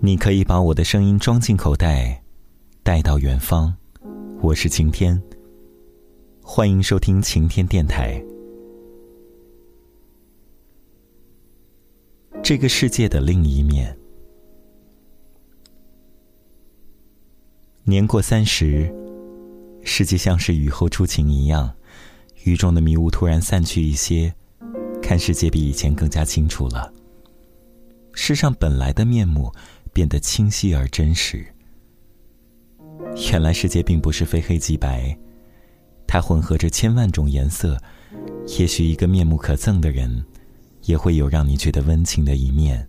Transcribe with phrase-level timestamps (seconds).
[0.00, 2.22] 你可以把我的声音装进口袋，
[2.82, 3.74] 带到远方。
[4.42, 5.20] 我是晴天，
[6.42, 8.22] 欢迎收听晴天电台。
[12.42, 13.96] 这个世界的另一面。
[17.84, 18.94] 年过三十，
[19.82, 21.74] 世界像是雨后初晴一样，
[22.44, 24.32] 雨中的迷雾突然散去一些，
[25.02, 26.92] 看世界比以前更加清楚了。
[28.12, 29.50] 世上本来的面目。
[29.96, 31.42] 变得清晰而真实。
[33.32, 35.16] 原来世界并不是非黑即白，
[36.06, 37.80] 它混合着千万种颜色。
[38.58, 40.22] 也许一个面目可憎的人，
[40.82, 42.86] 也会有让你觉得温情的一面。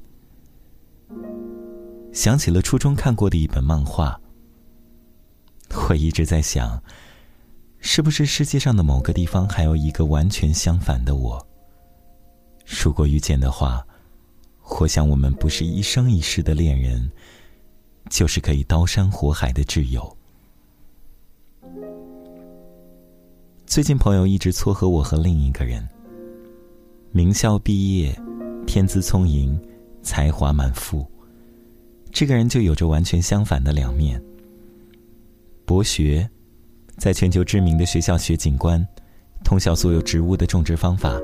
[2.11, 4.19] 想起了初中看过的一本漫画，
[5.87, 6.83] 我一直在想，
[7.79, 11.47] 是不是世界上的某个地方还有一个完全相反的我？
[12.65, 13.86] 如果遇见的话。
[14.69, 17.09] 或想我们不是一生一世的恋人，
[18.09, 20.15] 就是可以刀山火海的挚友。
[23.65, 25.87] 最近朋友一直撮合我和另一个人。
[27.11, 28.13] 名校毕业，
[28.67, 29.57] 天资聪颖，
[30.03, 31.09] 才华满腹。
[32.11, 34.21] 这个人就有着完全相反的两面。
[35.65, 36.29] 博学，
[36.97, 38.85] 在全球知名的学校学景观，
[39.45, 41.17] 通晓所有植物的种植方法，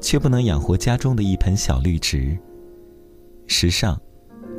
[0.00, 2.36] 却不能养活家中的一盆小绿植。
[3.52, 4.00] 时尚，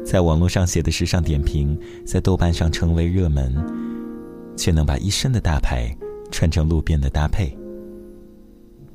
[0.05, 3.51] 在网络上写的时尚点评，在豆瓣上成为热门，
[4.55, 5.91] 却能把一身的大牌
[6.31, 7.57] 穿成路边的搭配。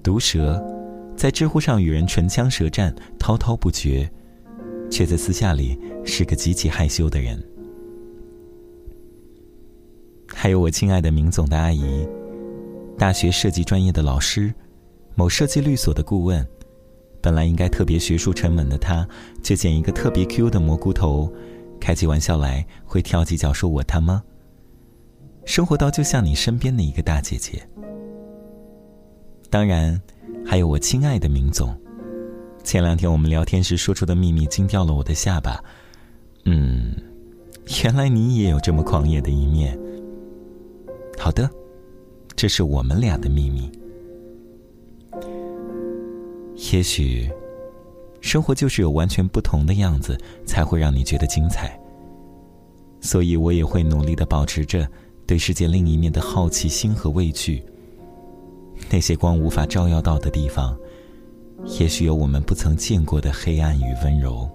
[0.01, 0.65] 毒舌，
[1.17, 4.09] 在知乎上与人唇枪舌战，滔滔不绝，
[4.89, 7.43] 却在私下里是个极其害羞的人。
[10.29, 12.07] 还有我亲爱的明总的阿姨，
[12.97, 14.55] 大学设计专业的老师，
[15.17, 16.47] 某设计律所的顾问。
[17.29, 19.07] 本来应该特别学术沉稳的他，
[19.43, 21.31] 却剪一个特别 Q 的蘑菇头，
[21.79, 24.23] 开起玩笑来会跳几脚说我他妈。
[25.45, 27.63] 生活到就像你身边的一个大姐姐。
[29.51, 30.01] 当然，
[30.43, 31.79] 还有我亲爱的明总，
[32.65, 35.63] 前两天我们聊天时说出的秘密惊掉了我的下巴。
[36.47, 36.97] 嗯，
[37.85, 39.79] 原来你也有这么狂野的一面。
[41.19, 41.47] 好的，
[42.35, 43.71] 这是我们俩的秘密。
[46.59, 47.31] 也许，
[48.21, 51.79] 生活就是有完全不同的样子，才会让你觉得精彩。
[53.01, 54.87] 所以我也会努力的保持着
[55.25, 57.63] 对世界另一面的好奇心和畏惧。
[58.91, 60.77] 那些光无法照耀到的地方，
[61.79, 64.51] 也许有我们不曾见过的黑暗与温柔。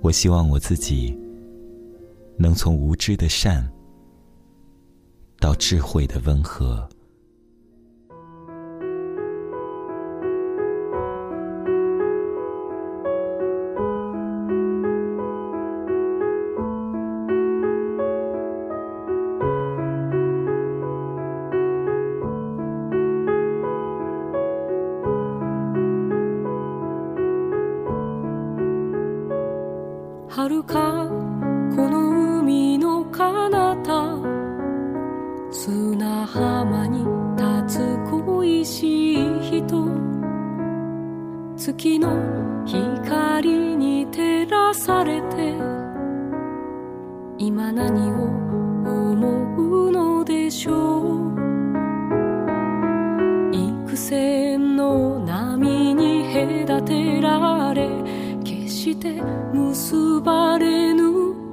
[0.00, 1.16] 我希望我自己
[2.36, 3.68] 能从无知的善
[5.40, 6.88] 到智慧的温和。
[30.34, 31.10] 遥か
[31.76, 34.16] この海の彼方。
[35.50, 37.04] 砂浜に
[37.36, 39.90] 立つ恋しい人。
[41.54, 42.16] 月の
[42.64, 45.54] 光に照らされて。
[47.36, 48.24] 今何を
[48.88, 50.11] 思うの？
[59.02, 59.20] して
[59.52, 61.02] 結ばれぬ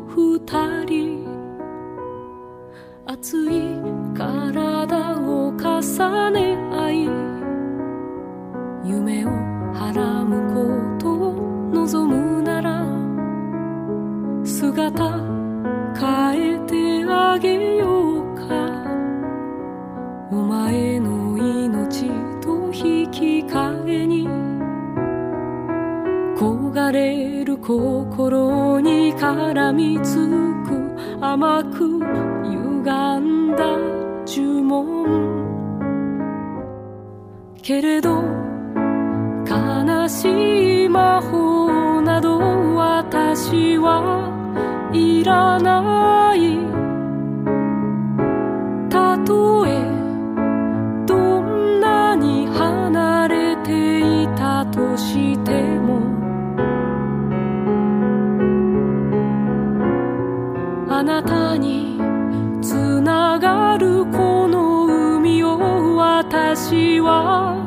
[0.08, 1.28] 二人。
[3.08, 3.76] 熱い
[4.16, 9.30] 体を重ね合い夢を
[9.74, 10.60] はらむこ
[11.00, 11.34] とを
[11.74, 12.86] 望むなら
[14.46, 15.39] 姿
[29.36, 30.16] 絡みつ
[30.66, 32.00] く甘く
[32.46, 32.81] 歪
[33.20, 33.64] んだ
[34.26, 35.50] 呪文。
[37.62, 38.24] けれど
[39.48, 42.40] 悲しい魔法など
[42.76, 46.19] 私はいらない。
[61.10, 61.98] なたに
[62.62, 67.59] つながるこの海を私は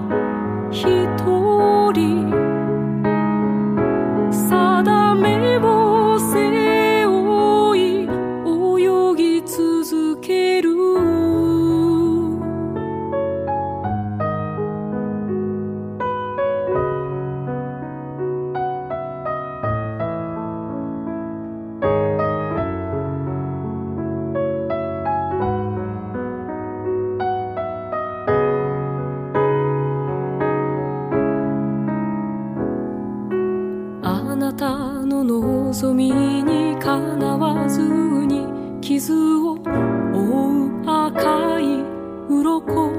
[35.72, 38.46] 望みにかなわずに
[38.82, 41.82] 傷を負う赤い
[42.28, 42.92] 鱗。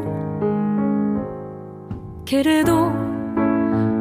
[2.26, 2.92] けれど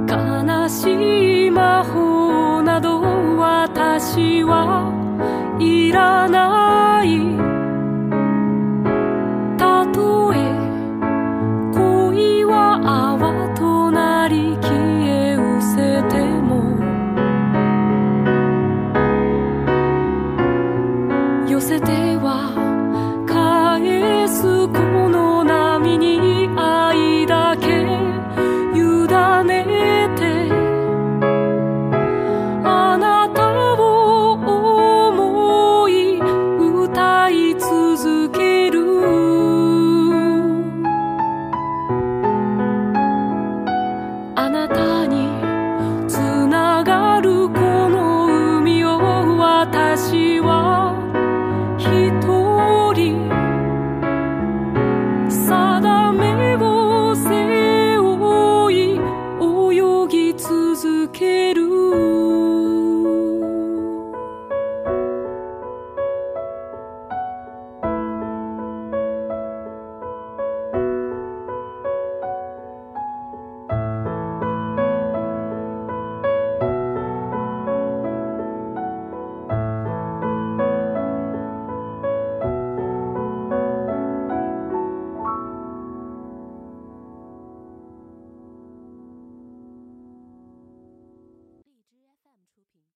[0.09, 3.03] 悲しい魔法など
[3.37, 4.91] 私は
[5.61, 7.52] いらない。